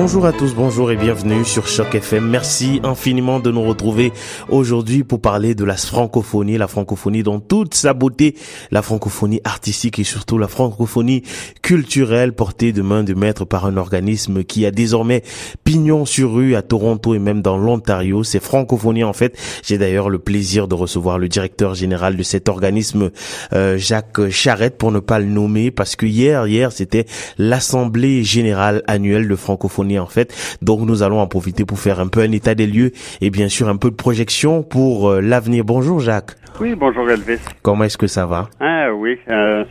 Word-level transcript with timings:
Bonjour 0.00 0.26
à 0.26 0.32
tous, 0.32 0.54
bonjour 0.54 0.92
et 0.92 0.96
bienvenue 0.96 1.44
sur 1.44 1.66
Choc 1.66 1.92
FM. 1.92 2.24
Merci 2.24 2.80
infiniment 2.84 3.40
de 3.40 3.50
nous 3.50 3.64
retrouver 3.64 4.12
aujourd'hui 4.48 5.02
pour 5.02 5.20
parler 5.20 5.56
de 5.56 5.64
la 5.64 5.76
francophonie, 5.76 6.56
la 6.56 6.68
francophonie 6.68 7.24
dans 7.24 7.40
toute 7.40 7.74
sa 7.74 7.94
beauté, 7.94 8.36
la 8.70 8.82
francophonie 8.82 9.40
artistique 9.42 9.98
et 9.98 10.04
surtout 10.04 10.38
la 10.38 10.46
francophonie 10.46 11.24
culturelle 11.62 12.32
portée 12.32 12.72
de 12.72 12.80
main 12.80 13.02
de 13.02 13.12
maître 13.12 13.44
par 13.44 13.66
un 13.66 13.76
organisme 13.76 14.44
qui 14.44 14.64
a 14.66 14.70
désormais 14.70 15.24
pignon 15.64 16.06
sur 16.06 16.32
rue 16.32 16.54
à 16.54 16.62
Toronto 16.62 17.16
et 17.16 17.18
même 17.18 17.42
dans 17.42 17.58
l'Ontario. 17.58 18.22
C'est 18.22 18.38
francophonie 18.38 19.02
en 19.02 19.12
fait. 19.12 19.36
J'ai 19.64 19.78
d'ailleurs 19.78 20.10
le 20.10 20.20
plaisir 20.20 20.68
de 20.68 20.76
recevoir 20.76 21.18
le 21.18 21.26
directeur 21.26 21.74
général 21.74 22.16
de 22.16 22.22
cet 22.22 22.48
organisme, 22.48 23.10
euh, 23.52 23.76
Jacques 23.78 24.28
Charrette, 24.30 24.78
pour 24.78 24.92
ne 24.92 25.00
pas 25.00 25.18
le 25.18 25.26
nommer, 25.26 25.72
parce 25.72 25.96
que 25.96 26.06
hier, 26.06 26.46
hier, 26.46 26.70
c'était 26.70 27.06
l'assemblée 27.36 28.22
générale 28.22 28.84
annuelle 28.86 29.26
de 29.26 29.34
francophonie 29.34 29.87
en 29.96 30.06
fait. 30.06 30.58
Donc 30.60 30.80
nous 30.80 31.04
allons 31.04 31.20
en 31.20 31.28
profiter 31.28 31.64
pour 31.64 31.78
faire 31.78 32.00
un 32.00 32.08
peu 32.08 32.20
un 32.20 32.32
état 32.32 32.56
des 32.56 32.66
lieux 32.66 32.90
et 33.20 33.30
bien 33.30 33.48
sûr 33.48 33.68
un 33.68 33.76
peu 33.76 33.90
de 33.90 33.96
projection 33.96 34.64
pour 34.64 35.08
euh, 35.08 35.20
l'avenir. 35.20 35.64
Bonjour 35.64 36.00
Jacques. 36.00 36.32
Oui, 36.60 36.74
bonjour 36.74 37.08
Elvis. 37.08 37.38
Comment 37.62 37.84
est-ce 37.84 37.96
que 37.96 38.08
ça 38.08 38.26
va? 38.26 38.48
Ah 38.58 38.88
oui, 38.92 39.16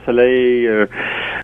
soleil, 0.06 0.66
euh, 0.68 0.86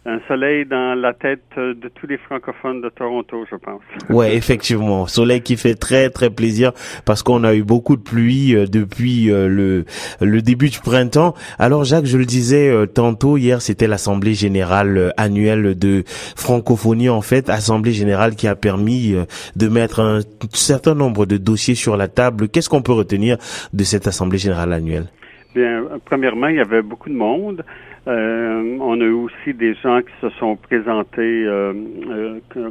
un 0.06 0.20
soleil 0.28 0.66
dans 0.66 1.00
la 1.00 1.14
tête 1.14 1.44
de 1.58 1.90
tous 1.90 2.08
les 2.08 2.18
francophones 2.18 2.82
de 2.82 2.90
Toronto, 2.90 3.46
je 3.50 3.56
pense. 3.56 3.82
Ouais, 4.10 4.36
effectivement, 4.36 5.08
soleil 5.08 5.42
qui 5.42 5.56
fait 5.58 5.76
très 5.76 6.10
très 6.10 6.30
plaisir 6.30 6.74
parce 7.06 7.24
qu'on 7.24 7.44
a 7.44 7.54
eu 7.56 7.64
beaucoup 7.64 7.96
de 7.96 8.02
pluie 8.02 8.56
euh, 8.56 8.66
depuis 8.66 9.26
le 9.26 9.86
le 10.22 10.42
début 10.42 10.70
du 10.70 10.80
printemps. 10.80 11.34
Alors 11.60 11.84
Jacques, 11.84 12.06
je 12.06 12.18
le 12.18 12.26
disais 12.26 12.72
tantôt 12.94 13.38
hier, 13.38 13.62
c'était 13.62 13.88
l'assemblée 13.88 14.34
générale 14.34 15.14
annuelle 15.18 15.78
de 15.78 16.04
francophonie 16.36 17.10
en 17.10 17.22
fait, 17.22 17.50
assemblée 17.50 17.92
générale 17.92 18.36
qui 18.36 18.48
a 18.48 18.56
permis 18.56 19.14
euh, 19.14 19.26
de 19.56 19.68
mettre 19.68 20.00
un 20.00 20.20
certain 20.54 20.96
nombre 20.96 21.26
de 21.26 21.38
dossiers 21.38 21.76
sur 21.76 21.98
la 21.98 22.08
table. 22.08 22.50
Qu'est-ce 22.50 22.70
qu'on 22.70 22.82
peut 22.82 22.94
retenir 22.94 23.38
de 23.74 23.84
cette 23.84 24.08
Assemblée 24.08 24.38
générale 24.38 24.74
annuelle? 24.74 25.08
Bien, 25.56 25.84
premièrement, 26.06 26.48
il 26.48 26.56
y 26.58 26.60
avait 26.60 26.82
beaucoup 26.82 27.10
de 27.10 27.16
monde. 27.16 27.64
Euh, 28.06 28.78
on 28.82 29.00
a 29.00 29.04
eu 29.06 29.12
aussi 29.12 29.54
des 29.54 29.76
gens 29.76 30.02
qui 30.02 30.14
se 30.20 30.30
sont 30.32 30.58
présentés 30.58 31.46
euh, 31.46 31.74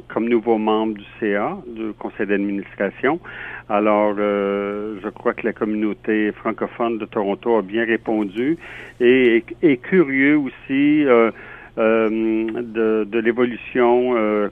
comme 0.08 0.28
nouveaux 0.28 0.58
membres 0.58 0.94
du 0.94 1.04
CA, 1.18 1.56
du 1.66 1.92
conseil 1.98 2.26
d'administration. 2.26 3.18
Alors, 3.68 4.14
je 4.16 5.08
crois 5.08 5.32
que 5.32 5.46
la 5.46 5.54
communauté 5.54 6.32
francophone 6.32 6.98
de 6.98 7.06
Toronto 7.06 7.56
a 7.56 7.62
bien 7.62 7.86
répondu 7.86 8.58
et 9.00 9.42
est 9.62 9.76
curieux 9.78 10.36
aussi 10.36 11.06
euh, 11.78 12.10
de, 12.10 13.04
de 13.04 13.18
l'évolution 13.18 14.14
euh, 14.14 14.50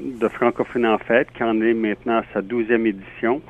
de 0.00 0.28
Francophonie 0.28 0.86
en 0.86 0.96
fête, 0.96 1.30
qui 1.32 1.44
en 1.44 1.60
est 1.60 1.74
maintenant 1.74 2.20
à 2.20 2.22
sa 2.32 2.40
douzième 2.40 2.86
édition 2.86 3.42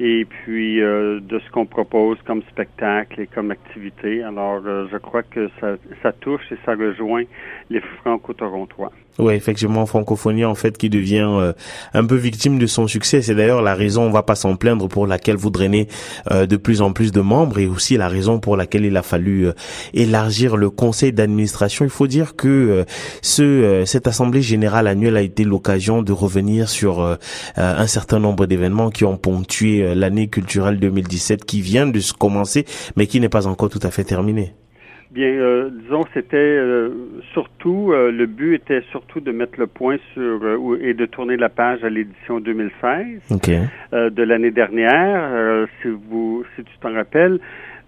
et 0.00 0.24
puis 0.24 0.80
euh, 0.80 1.20
de 1.20 1.38
ce 1.38 1.50
qu'on 1.50 1.66
propose 1.66 2.16
comme 2.24 2.42
spectacle 2.50 3.20
et 3.20 3.26
comme 3.26 3.50
activité. 3.50 4.22
Alors, 4.22 4.62
euh, 4.64 4.86
je 4.90 4.96
crois 4.96 5.22
que 5.22 5.50
ça, 5.60 5.76
ça 6.02 6.12
touche 6.12 6.50
et 6.50 6.56
ça 6.64 6.74
rejoint 6.74 7.24
les 7.68 7.80
franco-torontois. 8.00 8.92
Oui, 9.20 9.34
effectivement, 9.34 9.86
francophonie 9.86 10.44
en 10.44 10.54
fait 10.54 10.76
qui 10.76 10.90
devient 10.90 11.28
euh, 11.30 11.52
un 11.94 12.04
peu 12.04 12.16
victime 12.16 12.58
de 12.58 12.66
son 12.66 12.86
succès. 12.86 13.22
C'est 13.22 13.34
d'ailleurs 13.34 13.62
la 13.62 13.74
raison, 13.74 14.02
on 14.02 14.10
va 14.10 14.22
pas 14.22 14.34
s'en 14.34 14.56
plaindre, 14.56 14.88
pour 14.88 15.06
laquelle 15.06 15.36
vous 15.36 15.50
drainez 15.50 15.88
de 16.30 16.56
plus 16.56 16.82
en 16.82 16.92
plus 16.92 17.12
de 17.12 17.20
membres 17.20 17.58
et 17.58 17.66
aussi 17.66 17.96
la 17.96 18.08
raison 18.08 18.40
pour 18.40 18.56
laquelle 18.56 18.84
il 18.84 18.96
a 18.96 19.02
fallu 19.02 19.48
élargir 19.94 20.56
le 20.56 20.70
conseil 20.70 21.12
d'administration. 21.12 21.84
Il 21.84 21.90
faut 21.90 22.06
dire 22.06 22.34
que 22.34 22.84
ce 23.22 23.82
cette 23.86 24.06
assemblée 24.06 24.42
générale 24.42 24.86
annuelle 24.86 25.16
a 25.16 25.22
été 25.22 25.44
l'occasion 25.44 26.02
de 26.02 26.12
revenir 26.12 26.68
sur 26.68 27.18
un 27.56 27.86
certain 27.86 28.18
nombre 28.18 28.46
d'événements 28.46 28.90
qui 28.90 29.04
ont 29.04 29.16
ponctué 29.16 29.82
euh, 29.82 29.94
l'année 29.94 30.28
culturelle 30.28 30.78
2017 30.78 31.44
qui 31.44 31.60
vient 31.60 31.86
de 31.86 32.00
se 32.00 32.12
commencer, 32.12 32.64
mais 32.96 33.06
qui 33.06 33.20
n'est 33.20 33.28
pas 33.28 33.46
encore 33.46 33.68
tout 33.68 33.80
à 33.82 33.90
fait 33.90 34.04
terminée. 34.04 34.54
Bien, 35.10 35.26
euh, 35.26 35.70
disons, 35.70 36.04
c'était 36.14 36.36
euh, 36.36 36.90
surtout 37.32 37.92
le 37.92 38.26
but 38.26 38.54
était 38.54 38.82
surtout 38.90 39.20
de 39.20 39.32
mettre 39.32 39.58
le 39.58 39.66
point 39.66 39.96
sur 40.14 40.40
et 40.80 40.94
de 40.94 41.06
tourner 41.06 41.36
la 41.36 41.48
page 41.48 41.82
à 41.82 41.90
l'édition 41.90 42.38
2016 42.40 43.40
de 43.92 44.22
l'année 44.22 44.52
dernière. 44.52 45.66
si 45.82 45.88
vous, 45.88 46.44
si 46.54 46.62
tu 46.62 46.72
t'en 46.80 46.92
rappelles, 46.94 47.40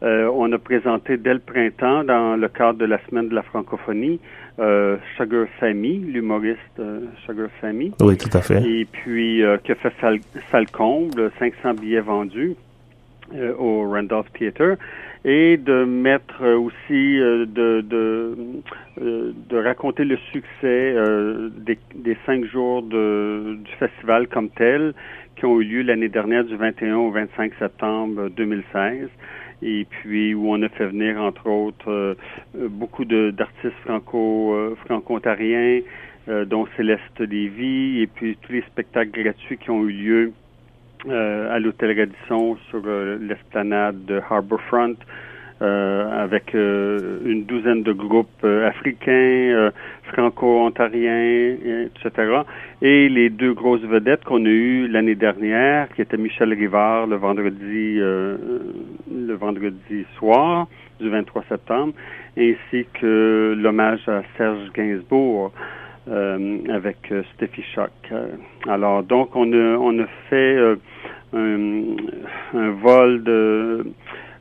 on 0.02 0.50
a 0.52 0.58
présenté 0.58 1.16
dès 1.16 1.34
le 1.34 1.40
printemps, 1.40 2.02
dans 2.04 2.36
le 2.36 2.48
cadre 2.48 2.78
de 2.78 2.86
la 2.86 2.98
semaine 3.06 3.28
de 3.28 3.34
la 3.34 3.42
francophonie, 3.42 4.18
euh, 4.58 4.96
Sugar 5.16 5.46
Sammy, 5.58 5.98
l'humoriste 5.98 6.58
euh, 6.78 7.00
Sugar 7.24 7.48
Sammy. 7.60 7.92
Oui, 8.00 8.16
tout 8.16 8.36
à 8.36 8.42
fait. 8.42 8.62
Et 8.62 8.84
puis, 8.84 9.42
euh, 9.42 9.56
qui 9.58 9.72
a 9.72 9.74
fait 9.76 9.92
salle, 10.50 10.70
comble, 10.70 11.30
500 11.38 11.74
billets 11.74 12.00
vendus 12.00 12.54
euh, 12.54 12.71
au 13.58 13.90
Randolph 13.90 14.26
Theatre. 14.32 14.76
Et 15.24 15.56
de 15.56 15.84
mettre 15.84 16.44
aussi, 16.44 17.16
de, 17.16 17.80
de, 17.80 18.36
de 18.98 19.56
raconter 19.56 20.04
le 20.04 20.16
succès 20.32 20.96
des, 21.58 21.78
des, 21.94 22.16
cinq 22.26 22.44
jours 22.44 22.82
de, 22.82 23.56
du 23.62 23.70
festival 23.78 24.26
comme 24.26 24.50
tel, 24.50 24.94
qui 25.36 25.44
ont 25.44 25.60
eu 25.60 25.64
lieu 25.64 25.82
l'année 25.82 26.08
dernière 26.08 26.44
du 26.44 26.56
21 26.56 26.96
au 26.96 27.10
25 27.12 27.52
septembre 27.60 28.30
2016 28.30 29.08
et 29.62 29.86
puis 29.88 30.34
où 30.34 30.52
on 30.52 30.60
a 30.62 30.68
fait 30.68 30.86
venir 30.86 31.20
entre 31.20 31.46
autres 31.46 31.90
euh, 31.90 32.14
beaucoup 32.54 33.04
d'artistes 33.04 33.72
franco 33.84 34.54
euh, 34.54 34.76
franco-ontariens, 34.84 35.80
euh, 36.28 36.44
dont 36.44 36.66
Céleste 36.76 37.20
Lévy, 37.20 38.00
et 38.00 38.06
puis 38.06 38.36
tous 38.42 38.52
les 38.52 38.62
spectacles 38.62 39.22
gratuits 39.22 39.58
qui 39.58 39.70
ont 39.70 39.84
eu 39.84 39.92
lieu 39.92 40.32
à 41.08 41.58
l'hôtel 41.58 41.98
Radisson 41.98 42.56
sur 42.70 42.82
l'esplanade 43.20 44.04
de 44.04 44.20
Harbourfront. 44.30 44.96
Euh, 45.60 46.24
avec 46.24 46.54
une 46.54 47.44
douzaine 47.44 47.84
de 47.84 47.92
groupes 47.92 48.44
africains, 48.44 49.70
franco-ontariens, 50.12 51.54
etc. 51.86 52.42
Et 52.80 53.08
les 53.08 53.30
deux 53.30 53.54
grosses 53.54 53.82
vedettes 53.82 54.24
qu'on 54.24 54.44
a 54.44 54.48
eues 54.48 54.88
l'année 54.88 55.14
dernière, 55.14 55.88
qui 55.90 56.02
étaient 56.02 56.16
Michel 56.16 56.52
Rivard 56.52 57.06
le 57.06 57.14
vendredi 57.14 58.00
le 58.00 59.34
vendredi 59.34 60.04
soir 60.16 60.66
du 61.00 61.08
23 61.10 61.44
septembre, 61.48 61.92
ainsi 62.36 62.86
que 62.94 63.56
l'hommage 63.58 64.08
à 64.08 64.22
Serge 64.36 64.70
Gainsbourg 64.74 65.52
euh, 65.54 65.58
avec 66.08 66.96
euh, 67.12 67.22
Steffi 67.34 67.62
Choc. 67.74 67.90
alors 68.68 69.02
donc 69.02 69.36
on 69.36 69.52
a 69.52 69.76
on 69.78 69.98
a 70.00 70.06
fait 70.28 70.56
euh, 70.56 70.76
un, 71.32 72.58
un, 72.58 72.70
vol 72.72 73.22
de 73.22 73.86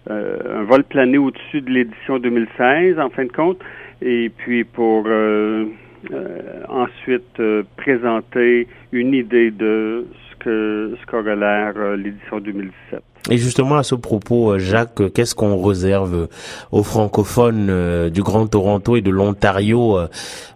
un 0.10 0.64
vol 0.64 0.84
plané 0.84 1.18
au-dessus 1.20 1.62
de 1.62 1.70
l'édition 1.70 2.18
2016 2.18 3.00
en 3.00 3.10
fin 3.10 3.26
de 3.26 3.32
compte, 3.32 3.60
et 4.02 4.32
puis 4.36 4.64
pour 4.64 5.08
ensuite 6.68 7.40
présenter 7.78 8.68
une 8.92 9.14
idée 9.14 9.52
de 9.52 10.08
que 10.44 10.96
ce 11.00 11.36
l'air 11.36 11.74
l'édition 11.98 12.40
2017. 12.40 13.04
Et 13.30 13.38
justement 13.38 13.76
à 13.76 13.84
ce 13.84 13.94
propos, 13.94 14.54
euh, 14.54 14.58
Jacques, 14.58 15.14
qu'est-ce 15.14 15.36
qu'on 15.36 15.62
réserve 15.62 16.28
aux 16.72 16.84
francophones 16.84 17.68
euh, 17.70 18.10
du 18.10 18.24
Grand 18.24 18.48
Toronto 18.48 18.96
et 18.96 19.02
de 19.02 19.12
l'Ontario 19.12 19.98
euh, 19.98 20.08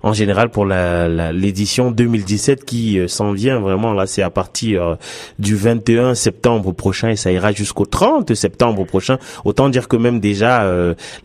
en 0.01 0.13
général 0.13 0.49
pour 0.49 0.65
l'édition 0.65 1.85
la, 1.85 1.91
2017 1.91 2.65
qui 2.65 2.99
s'en 3.07 3.33
vient 3.33 3.59
vraiment 3.59 3.93
là, 3.93 4.07
c'est 4.07 4.23
à 4.23 4.31
partir 4.31 4.97
du 5.37 5.55
21 5.55 6.15
septembre 6.15 6.71
prochain 6.71 7.09
et 7.09 7.15
ça 7.15 7.31
ira 7.31 7.51
jusqu'au 7.51 7.85
30 7.85 8.33
septembre 8.33 8.85
prochain. 8.85 9.17
Autant 9.43 9.69
dire 9.69 9.87
que 9.87 9.97
même 9.97 10.19
déjà, 10.19 10.71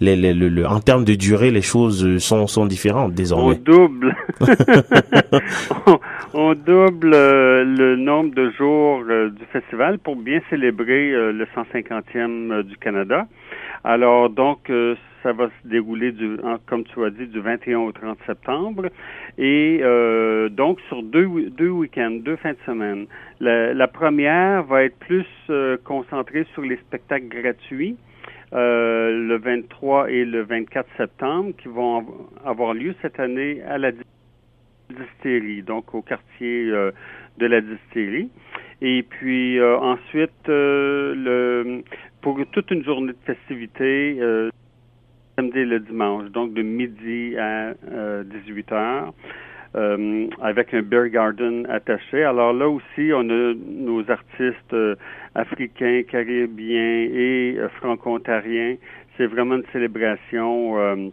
les, 0.00 0.16
les, 0.16 0.64
en 0.64 0.80
termes 0.80 1.04
de 1.04 1.14
durée, 1.14 1.50
les 1.50 1.62
choses 1.62 2.18
sont, 2.18 2.46
sont 2.46 2.66
différentes 2.66 3.12
désormais. 3.14 3.60
On 3.68 3.72
double, 3.72 4.16
on, 6.34 6.54
double 6.54 7.10
le 7.10 7.96
nombre 7.96 8.34
de 8.34 8.49
jours 8.50 9.04
du 9.04 9.44
festival 9.52 9.98
pour 9.98 10.16
bien 10.16 10.40
célébrer 10.50 11.10
le 11.10 11.46
150e 11.56 12.52
euh, 12.52 12.62
du 12.62 12.76
Canada. 12.76 13.26
Alors, 13.84 14.30
donc, 14.30 14.70
euh, 14.70 14.94
ça 15.22 15.32
va 15.32 15.48
se 15.48 15.68
dérouler, 15.68 16.12
du, 16.12 16.36
comme 16.66 16.84
tu 16.84 17.04
as 17.04 17.10
dit, 17.10 17.26
du 17.26 17.40
21 17.40 17.78
au 17.78 17.92
30 17.92 18.18
septembre. 18.26 18.88
Et 19.38 19.80
euh, 19.82 20.48
donc, 20.48 20.80
sur 20.88 21.02
deux, 21.02 21.50
deux 21.50 21.68
week-ends, 21.68 22.18
deux 22.22 22.36
fins 22.36 22.52
de 22.52 22.58
semaine. 22.66 23.06
La, 23.40 23.88
première 23.88 24.64
va 24.64 24.84
être 24.84 24.98
plus 24.98 25.26
concentrée 25.84 26.46
sur 26.52 26.62
les 26.62 26.76
spectacles 26.76 27.28
gratuits. 27.28 27.96
le 28.52 29.36
23 29.36 30.10
et 30.10 30.24
le 30.24 30.42
24 30.42 30.88
septembre, 30.96 31.52
qui 31.58 31.68
vont 31.68 32.06
avoir 32.44 32.74
lieu 32.74 32.94
cette 33.02 33.18
année 33.20 33.62
à 33.68 33.78
la 33.78 33.92
distillerie, 34.90 35.62
donc 35.62 35.94
au 35.94 36.02
quartier 36.02 36.72
de 37.40 37.46
la 37.46 37.60
distillerie. 37.60 38.30
Et 38.82 39.02
puis 39.02 39.58
euh, 39.58 39.78
ensuite, 39.78 40.48
euh, 40.48 41.14
le, 41.16 41.82
pour 42.22 42.38
toute 42.52 42.70
une 42.70 42.84
journée 42.84 43.12
de 43.12 43.18
festivité, 43.26 44.16
euh, 44.20 44.50
samedi 45.36 45.58
et 45.58 45.64
le 45.64 45.80
dimanche, 45.80 46.30
donc 46.30 46.54
de 46.54 46.62
midi 46.62 47.36
à 47.38 47.74
18 48.24 48.72
heures. 48.72 49.12
Euh, 49.76 50.26
avec 50.42 50.74
un 50.74 50.82
beer 50.82 51.10
garden 51.10 51.64
attaché. 51.70 52.24
Alors 52.24 52.52
là 52.52 52.68
aussi, 52.68 53.12
on 53.14 53.30
a 53.30 53.54
nos 53.54 54.10
artistes 54.10 54.72
euh, 54.72 54.96
africains, 55.36 56.02
caribéens 56.10 57.08
et 57.08 57.54
euh, 57.56 57.68
franco-ontariens. 57.78 58.74
C'est 59.16 59.26
vraiment 59.26 59.54
une 59.54 59.64
célébration 59.72 61.12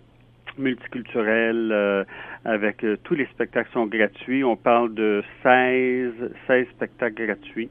multiculturelle 0.58 2.06
avec 2.46 2.86
tous 3.04 3.16
les 3.16 3.26
spectacles 3.28 3.70
sont 3.74 3.86
gratuits. 3.86 4.44
On 4.44 4.56
parle 4.56 4.94
de 4.94 5.24
16, 5.44 6.14
16 6.48 6.68
spectacles 6.76 7.26
gratuits. 7.26 7.70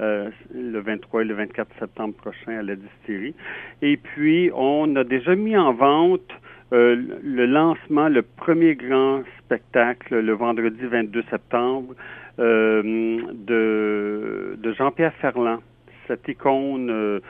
le 0.00 0.78
23 0.80 1.22
et 1.22 1.24
le 1.24 1.34
24 1.34 1.68
septembre 1.78 2.14
prochain 2.14 2.58
à 2.58 2.62
la 2.62 2.76
distillerie. 2.76 3.34
Et 3.82 3.96
puis, 3.96 4.50
on 4.54 4.96
a 4.96 5.04
déjà 5.04 5.34
mis 5.34 5.56
en 5.56 5.72
vente 5.72 6.32
euh, 6.74 6.96
le 7.22 7.46
lancement, 7.46 8.08
le 8.08 8.22
premier 8.22 8.74
grand 8.74 9.22
spectacle, 9.38 10.18
le 10.18 10.32
vendredi 10.32 10.84
22 10.84 11.22
septembre, 11.30 11.94
euh, 12.40 13.20
de, 13.32 14.56
de 14.58 14.72
Jean-Pierre 14.72 15.12
Ferland, 15.20 15.60
cette 16.08 16.26
icône 16.26 16.90
euh, 16.90 17.20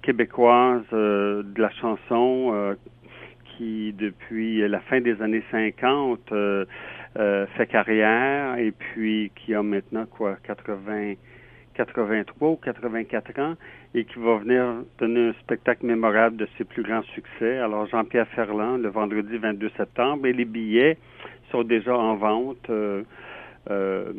québécoise 0.00 0.84
de 0.92 1.60
la 1.60 1.70
chanson 1.72 2.76
qui, 3.58 3.92
depuis 3.92 4.66
la 4.66 4.80
fin 4.80 5.00
des 5.00 5.20
années 5.20 5.42
50, 5.50 6.32
fait 7.56 7.66
carrière 7.66 8.56
et 8.56 8.70
puis 8.70 9.30
qui 9.34 9.54
a 9.54 9.62
maintenant 9.62 10.06
quoi 10.06 10.36
80 10.44 11.14
83 11.78 12.48
ou 12.48 12.56
84 12.56 13.38
ans 13.40 13.54
et 13.94 14.04
qui 14.04 14.18
va 14.18 14.38
venir 14.38 14.82
donner 14.98 15.28
un 15.28 15.32
spectacle 15.34 15.86
mémorable 15.86 16.36
de 16.36 16.48
ses 16.58 16.64
plus 16.64 16.82
grands 16.82 17.04
succès. 17.14 17.58
Alors 17.58 17.86
Jean-Pierre 17.86 18.26
Ferland, 18.28 18.78
le 18.78 18.88
vendredi 18.88 19.38
22 19.38 19.70
septembre, 19.76 20.26
et 20.26 20.32
les 20.32 20.44
billets 20.44 20.98
sont 21.50 21.62
déjà 21.62 21.96
en 21.96 22.16
vente. 22.16 22.68
Euh, 22.68 23.02
euh, 23.70 24.12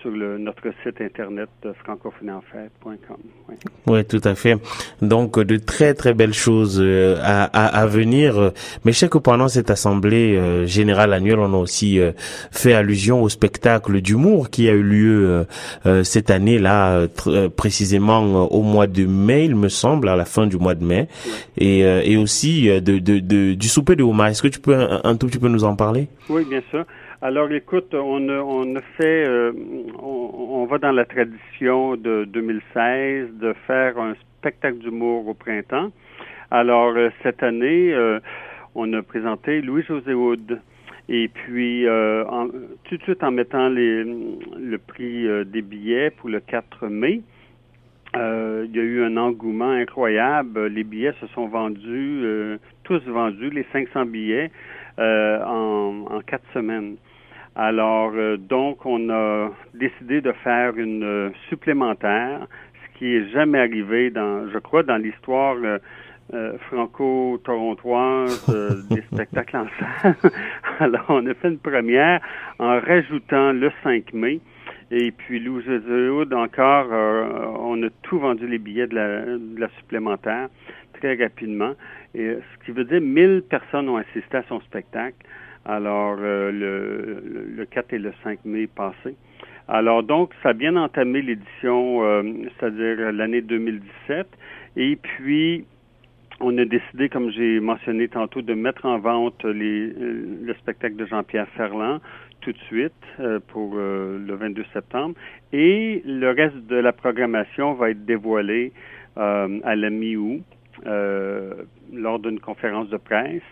sur 0.00 0.10
le, 0.10 0.38
notre 0.38 0.62
site 0.82 1.00
internet 1.00 1.50
francophoniesenfête.com. 1.84 3.16
Oui. 3.48 3.54
oui, 3.86 4.04
tout 4.04 4.20
à 4.24 4.34
fait. 4.34 4.56
Donc 5.02 5.38
de 5.38 5.58
très 5.58 5.92
très 5.94 6.14
belles 6.14 6.32
choses 6.32 6.80
euh, 6.82 7.18
à, 7.22 7.44
à, 7.44 7.66
à, 7.82 7.86
venir. 7.86 8.52
Mais 8.84 8.92
je 8.92 8.98
sais 8.98 9.08
que 9.08 9.18
pendant 9.18 9.48
cette 9.48 9.70
assemblée 9.70 10.36
euh, 10.36 10.64
générale 10.66 11.12
annuelle, 11.12 11.38
on 11.38 11.52
a 11.52 11.56
aussi 11.56 12.00
fait 12.50 12.72
allusion 12.72 13.22
au 13.22 13.28
spectacle 13.28 14.00
d'humour 14.00 14.48
qui 14.48 14.68
a 14.68 14.72
eu 14.72 14.82
lieu 14.82 15.46
cette 16.02 16.30
année 16.30 16.58
là, 16.58 17.06
précisément 17.56 18.20
au 18.46 18.62
mois 18.62 18.86
de 18.86 19.04
mai, 19.04 19.44
il 19.44 19.54
me 19.54 19.68
semble, 19.68 20.08
à 20.08 20.16
la 20.16 20.24
fin 20.24 20.46
du 20.46 20.56
mois 20.56 20.74
de 20.74 20.84
mai, 20.84 21.08
et, 21.58 21.80
et 21.80 22.16
aussi 22.16 22.68
de, 22.68 22.98
de, 22.98 23.18
de, 23.18 23.54
du 23.54 23.68
souper 23.68 23.96
de 23.96 24.02
Houma. 24.02 24.30
Est-ce 24.30 24.42
que 24.42 24.48
tu 24.48 24.60
peux 24.60 24.74
un, 24.74 25.00
un 25.04 25.16
tout 25.16 25.26
petit 25.26 25.38
peu 25.38 25.48
nous 25.48 25.64
en 25.64 25.76
parler? 25.76 26.08
Oui, 26.28 26.44
bien 26.48 26.62
sûr. 26.70 26.84
Alors, 27.24 27.52
écoute, 27.52 27.94
on 27.94 28.28
on 28.28 28.74
fait, 28.96 29.24
euh, 29.24 29.52
on, 30.02 30.66
va 30.68 30.78
dans 30.78 30.90
la 30.90 31.04
tradition 31.04 31.94
de 31.94 32.24
2016 32.24 33.38
de 33.38 33.52
faire 33.64 33.96
un 33.96 34.14
spectacle 34.38 34.78
d'humour 34.78 35.28
au 35.28 35.34
printemps. 35.34 35.92
Alors, 36.50 36.96
euh, 36.96 37.10
cette 37.22 37.44
année, 37.44 37.94
euh, 37.94 38.18
on 38.74 38.92
a 38.92 39.02
présenté 39.02 39.62
Louis-José 39.62 40.14
Houd. 40.14 40.60
Et 41.08 41.28
puis, 41.28 41.88
en, 41.88 42.48
tout 42.84 42.96
de 42.96 43.02
suite 43.04 43.22
en 43.22 43.30
mettant 43.30 43.68
les, 43.68 44.02
le 44.02 44.78
prix 44.78 45.26
des 45.46 45.62
billets 45.62 46.10
pour 46.10 46.28
le 46.28 46.40
4 46.40 46.88
mai, 46.88 47.22
il 48.14 48.70
y 48.74 48.80
a 48.80 48.82
eu 48.82 49.04
un 49.04 49.16
engouement 49.16 49.70
incroyable. 49.70 50.66
Les 50.66 50.82
billets 50.82 51.14
se 51.20 51.28
sont 51.28 51.46
vendus, 51.46 52.58
tous 52.82 53.02
vendus, 53.06 53.50
les 53.50 53.66
500 53.72 54.06
billets, 54.06 54.50
en, 54.98 56.06
en 56.10 56.20
quatre 56.20 56.46
semaines. 56.54 56.96
Alors, 57.54 58.12
euh, 58.14 58.38
donc, 58.38 58.86
on 58.86 59.10
a 59.10 59.50
décidé 59.74 60.22
de 60.22 60.32
faire 60.32 60.76
une 60.78 61.04
euh, 61.04 61.30
supplémentaire, 61.50 62.46
ce 62.74 62.98
qui 62.98 63.14
est 63.14 63.28
jamais 63.30 63.58
arrivé 63.58 64.10
dans, 64.10 64.48
je 64.50 64.58
crois, 64.58 64.82
dans 64.82 64.96
l'histoire 64.96 65.56
euh, 66.32 66.58
franco-torontoise 66.70 68.46
des 68.88 69.02
spectacles 69.12 69.58
en 69.58 69.66
salle. 69.78 70.14
Alors, 70.80 71.04
on 71.10 71.26
a 71.26 71.34
fait 71.34 71.48
une 71.48 71.58
première 71.58 72.20
en 72.58 72.80
rajoutant 72.80 73.52
le 73.52 73.70
5 73.82 74.14
mai. 74.14 74.40
Et 74.90 75.10
puis, 75.10 75.46
Hood, 75.46 76.32
encore, 76.32 76.88
on 77.60 77.82
a 77.82 77.88
tout 78.02 78.18
vendu 78.18 78.46
les 78.46 78.58
billets 78.58 78.86
de 78.86 78.94
la, 78.94 79.24
de 79.24 79.58
la 79.58 79.68
supplémentaire 79.78 80.48
très 81.00 81.14
rapidement. 81.14 81.72
Et 82.14 82.36
ce 82.36 82.64
qui 82.64 82.72
veut 82.72 82.84
dire 82.84 83.00
1000 83.00 83.42
personnes 83.48 83.88
ont 83.88 83.96
assisté 83.96 84.36
à 84.36 84.42
son 84.48 84.60
spectacle. 84.60 85.16
Alors, 85.64 86.16
euh, 86.20 86.50
le, 86.50 87.54
le, 87.56 87.64
4 87.66 87.92
et 87.92 87.98
le 87.98 88.12
5 88.24 88.40
mai 88.44 88.66
passé. 88.66 89.16
Alors, 89.68 90.02
donc, 90.02 90.32
ça 90.42 90.50
a 90.50 90.52
bien 90.52 90.76
entamé 90.76 91.22
l'édition, 91.22 92.02
euh, 92.02 92.22
c'est-à-dire 92.58 93.12
l'année 93.12 93.42
2017. 93.42 94.26
Et 94.76 94.96
puis, 94.96 95.64
on 96.40 96.58
a 96.58 96.64
décidé, 96.64 97.08
comme 97.08 97.30
j'ai 97.30 97.60
mentionné 97.60 98.08
tantôt, 98.08 98.42
de 98.42 98.54
mettre 98.54 98.86
en 98.86 98.98
vente 98.98 99.44
les, 99.44 99.92
euh, 99.92 100.40
le 100.42 100.54
spectacle 100.54 100.96
de 100.96 101.06
Jean-Pierre 101.06 101.48
Ferland 101.56 102.00
tout 102.40 102.52
de 102.52 102.58
suite 102.66 102.92
pour 103.46 103.76
le 103.76 104.34
22 104.34 104.64
septembre. 104.72 105.14
Et 105.52 106.02
le 106.04 106.28
reste 106.30 106.56
de 106.66 106.74
la 106.74 106.92
programmation 106.92 107.74
va 107.74 107.90
être 107.90 108.04
dévoilé 108.04 108.72
à 109.14 109.76
la 109.76 109.90
mi-août 109.90 110.42
lors 111.92 112.18
d'une 112.18 112.40
conférence 112.40 112.88
de 112.88 112.96
presse. 112.96 113.42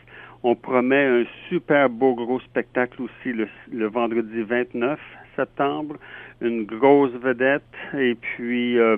On 0.43 0.55
promet 0.55 1.05
un 1.05 1.25
super 1.49 1.91
beau 1.91 2.15
gros 2.15 2.41
spectacle 2.41 3.03
aussi 3.03 3.37
le, 3.73 3.87
vendredi 3.89 4.43
29 4.43 4.99
septembre, 5.37 5.97
une 6.41 6.65
grosse 6.65 7.13
vedette. 7.13 7.63
Et 7.99 8.15
puis, 8.15 8.79
euh, 8.79 8.97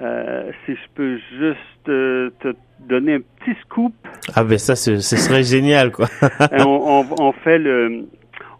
euh, 0.00 0.50
si 0.64 0.72
je 0.74 0.88
peux 0.94 1.18
juste 1.38 1.88
euh, 1.88 2.30
te 2.40 2.54
donner 2.80 3.14
un 3.14 3.20
petit 3.20 3.58
scoop. 3.60 3.92
Ah 4.34 4.44
ben 4.44 4.56
ça, 4.56 4.74
ce, 4.74 4.98
serait 4.98 5.42
génial, 5.42 5.92
quoi. 5.92 6.06
on, 6.58 7.04
on, 7.18 7.32
fait 7.32 7.58
le... 7.58 8.06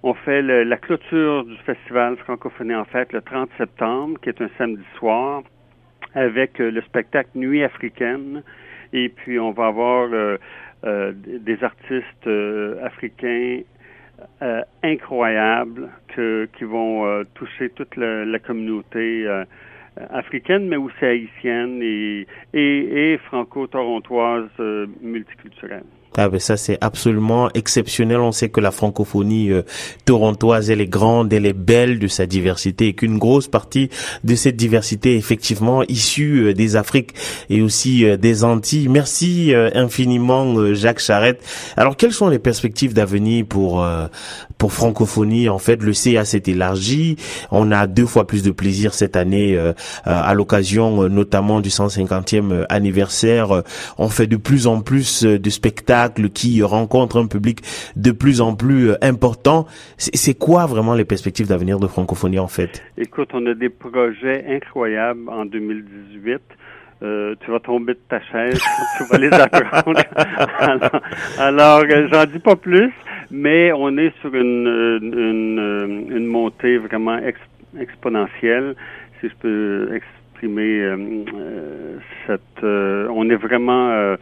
On 0.05 0.15
fait 0.15 0.43
la 0.43 0.77
clôture 0.77 1.45
du 1.45 1.57
festival 1.59 2.17
Francophonie 2.17 2.75
en 2.75 2.85
fête 2.85 3.13
le 3.13 3.23
30 3.23 3.49
septembre, 3.57 4.19
qui 4.21 4.31
est 4.31 4.43
un 4.43 4.51
samedi 4.59 4.83
soir, 4.99 5.45
avec 6.15 6.59
le 6.59 6.83
spectacle 6.83 7.31
Nuit 7.37 7.63
africaine. 7.63 8.43
Et 8.93 9.09
puis 9.09 9.39
on 9.39 9.53
va 9.53 9.67
avoir 9.67 10.09
euh, 10.85 11.13
des 11.15 11.63
artistes 11.63 12.27
euh, 12.27 12.85
africains 12.85 13.61
euh, 14.43 14.63
incroyables 14.83 15.91
que, 16.09 16.49
qui 16.59 16.65
vont 16.65 17.25
toucher 17.35 17.71
toute 17.71 17.95
la, 17.97 18.25
la 18.25 18.39
communauté 18.41 19.29
africaine, 20.11 20.67
mais 20.67 20.77
aussi 20.77 21.05
haïtienne 21.05 21.81
et, 21.83 22.27
et, 22.53 23.13
et 23.13 23.19
franco-torontoise 23.19 24.51
multiculturelle. 25.01 25.85
Ah 26.19 26.29
ben 26.29 26.39
ça 26.39 26.59
c'est 26.59 26.77
absolument 26.83 27.49
exceptionnel. 27.55 28.19
On 28.19 28.33
sait 28.33 28.51
que 28.51 28.61
la 28.61 28.71
francophonie 28.71 29.51
euh, 29.51 29.63
torontoise 30.05 30.71
elle 30.71 30.83
est 30.83 30.87
grande, 30.87 31.33
elle 31.33 31.47
est 31.47 31.55
belle 31.55 31.99
de 31.99 32.07
sa 32.07 32.27
diversité 32.27 32.89
et 32.89 32.93
qu'une 32.93 33.17
grosse 33.17 33.49
partie 33.49 33.89
de 34.23 34.35
cette 34.35 34.57
diversité 34.57 35.15
est 35.15 35.17
effectivement 35.17 35.83
issue 35.85 36.49
euh, 36.49 36.53
des 36.53 36.77
Afriques 36.77 37.15
et 37.49 37.63
aussi 37.63 38.05
euh, 38.05 38.19
des 38.19 38.45
Antilles. 38.45 38.89
Merci 38.89 39.55
infiniment 39.75 40.75
Jacques 40.75 41.01
Charrette. 41.01 41.43
Alors 41.79 41.97
quelles 41.97 42.13
sont 42.13 42.29
les 42.29 42.39
perspectives 42.39 42.93
d'avenir 42.93 43.47
pour 43.49 43.87
pour 44.59 44.73
francophonie? 44.73 45.49
En 45.49 45.59
fait, 45.59 45.83
le 45.83 45.93
CA 45.93 46.25
s'est 46.25 46.43
élargi. 46.47 47.17
On 47.51 47.73
a 47.73 47.87
deux 47.87 48.07
fois 48.07 48.27
plus 48.27 48.43
de 48.43 48.51
plaisir 48.51 48.95
cette 48.95 49.17
année 49.17 49.59
à 50.05 50.35
l'occasion 50.35 51.09
notamment 51.09 51.61
du 51.61 51.71
150e 51.71 52.67
anniversaire. 52.69 53.63
On 53.99 54.09
fait 54.09 54.27
de 54.27 54.37
plus 54.37 54.67
en 54.67 54.81
plus 54.81 55.23
de 55.25 55.51
spectacles 55.51 56.02
qui 56.11 56.63
rencontre 56.63 57.19
un 57.19 57.27
public 57.27 57.61
de 57.97 58.13
plus 58.13 58.41
en 58.41 58.55
plus 58.55 58.91
euh, 58.91 58.97
important. 59.03 59.67
C'est 59.97 60.35
quoi 60.35 60.67
vraiment 60.67 60.95
les 60.95 61.05
perspectives 61.05 61.49
d'avenir 61.49 61.79
de 61.79 61.87
francophonie 61.87 62.39
en 62.39 62.49
fait? 62.49 62.83
Écoute, 62.97 63.31
on 63.33 63.45
a 63.47 63.55
des 63.55 63.69
projets 63.69 64.45
incroyables 64.49 65.29
en 65.29 65.45
2018. 65.45 66.41
Euh, 67.03 67.35
tu 67.45 67.51
vas 67.51 67.59
tomber 67.59 67.95
de 67.95 68.01
ta 68.09 68.21
chaise, 68.21 68.61
tu 68.99 69.05
vas 69.05 69.19
les 69.19 69.33
apprendre. 69.33 70.01
alors, 71.39 71.83
euh, 71.91 72.09
j'en 72.13 72.25
dis 72.27 72.39
pas 72.39 72.55
plus, 72.55 72.93
mais 73.31 73.73
on 73.73 73.97
est 73.99 74.13
sur 74.21 74.33
une, 74.35 76.27
montée 76.27 76.79
vraiment 76.79 77.19
exponentielle, 77.79 78.77
si 79.21 79.29
je 79.29 79.35
peux 79.41 79.91
exprimer 79.95 80.97
cette... 82.27 82.63
on 82.63 83.29
est 83.31 83.37
vraiment 83.37 84.17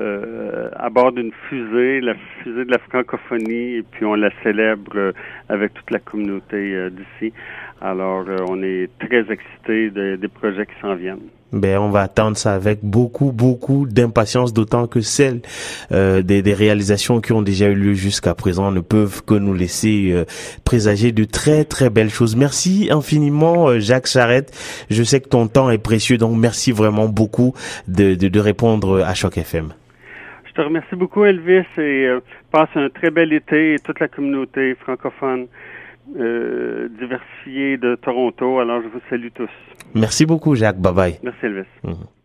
euh, 0.00 0.70
à 0.76 0.88
bord 0.90 1.12
d'une 1.12 1.32
fusée, 1.48 2.00
la 2.00 2.14
fusée 2.14 2.64
de 2.64 2.70
la 2.70 2.78
francophonie, 2.78 3.76
et 3.76 3.82
puis 3.82 4.04
on 4.04 4.14
la 4.14 4.30
célèbre 4.42 4.92
euh, 4.96 5.12
avec 5.48 5.74
toute 5.74 5.90
la 5.90 5.98
communauté 5.98 6.74
euh, 6.74 6.90
d'ici. 6.90 7.32
Alors, 7.80 8.26
on 8.48 8.62
est 8.62 8.90
très 8.98 9.24
excités 9.32 9.90
des 9.90 10.28
projets 10.28 10.66
qui 10.66 10.74
s'en 10.82 10.94
viennent. 10.94 11.30
Ben, 11.52 11.78
on 11.78 11.90
va 11.90 12.02
attendre 12.02 12.36
ça 12.36 12.54
avec 12.54 12.80
beaucoup, 12.84 13.32
beaucoup 13.32 13.86
d'impatience, 13.86 14.52
d'autant 14.52 14.86
que 14.86 15.00
celles 15.00 15.40
euh, 15.90 16.22
des, 16.22 16.42
des, 16.42 16.54
réalisations 16.54 17.20
qui 17.20 17.32
ont 17.32 17.42
déjà 17.42 17.66
eu 17.66 17.74
lieu 17.74 17.94
jusqu'à 17.94 18.34
présent 18.34 18.70
ne 18.70 18.80
peuvent 18.80 19.24
que 19.24 19.34
nous 19.34 19.54
laisser 19.54 20.10
euh, 20.12 20.24
présager 20.64 21.10
de 21.10 21.24
très, 21.24 21.64
très 21.64 21.90
belles 21.90 22.10
choses. 22.10 22.36
Merci 22.36 22.88
infiniment, 22.92 23.68
euh, 23.68 23.80
Jacques 23.80 24.06
Charrette. 24.06 24.56
Je 24.90 25.02
sais 25.02 25.20
que 25.20 25.28
ton 25.28 25.48
temps 25.48 25.70
est 25.70 25.78
précieux, 25.78 26.18
donc 26.18 26.36
merci 26.36 26.70
vraiment 26.70 27.08
beaucoup 27.08 27.52
de, 27.88 28.14
de, 28.14 28.28
de 28.28 28.40
répondre 28.40 29.02
à 29.02 29.14
Choc 29.14 29.36
FM. 29.36 29.72
Je 30.50 30.54
te 30.54 30.62
remercie 30.62 30.96
beaucoup, 30.96 31.24
Elvis, 31.24 31.64
et 31.78 32.08
passe 32.50 32.70
un 32.74 32.88
très 32.90 33.12
bel 33.12 33.32
été 33.32 33.74
et 33.74 33.78
toute 33.78 34.00
la 34.00 34.08
communauté 34.08 34.74
francophone 34.74 35.46
euh, 36.18 36.88
diversifiée 36.98 37.76
de 37.76 37.94
Toronto. 37.94 38.58
Alors, 38.58 38.82
je 38.82 38.88
vous 38.88 39.00
salue 39.08 39.28
tous. 39.32 39.50
Merci 39.94 40.26
beaucoup, 40.26 40.56
Jacques. 40.56 40.80
Bye 40.80 40.92
bye. 40.92 41.18
Merci, 41.22 41.46
Elvis. 41.46 41.68
Mhm. 41.84 42.19